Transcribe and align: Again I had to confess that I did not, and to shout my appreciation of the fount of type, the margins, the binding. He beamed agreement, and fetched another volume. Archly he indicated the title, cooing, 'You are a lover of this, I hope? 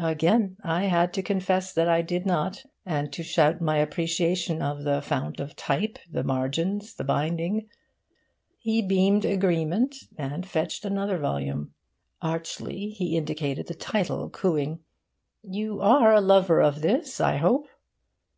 Again 0.00 0.56
I 0.64 0.84
had 0.86 1.12
to 1.12 1.22
confess 1.22 1.70
that 1.74 1.86
I 1.86 2.00
did 2.00 2.24
not, 2.24 2.64
and 2.86 3.12
to 3.12 3.22
shout 3.22 3.60
my 3.60 3.76
appreciation 3.76 4.62
of 4.62 4.84
the 4.84 5.02
fount 5.02 5.38
of 5.38 5.54
type, 5.54 5.98
the 6.10 6.24
margins, 6.24 6.94
the 6.94 7.04
binding. 7.04 7.68
He 8.56 8.80
beamed 8.80 9.26
agreement, 9.26 9.96
and 10.16 10.46
fetched 10.46 10.86
another 10.86 11.18
volume. 11.18 11.74
Archly 12.22 12.88
he 12.88 13.18
indicated 13.18 13.66
the 13.66 13.74
title, 13.74 14.30
cooing, 14.30 14.78
'You 15.42 15.82
are 15.82 16.14
a 16.14 16.22
lover 16.22 16.62
of 16.62 16.80
this, 16.80 17.20
I 17.20 17.36
hope? 17.36 17.68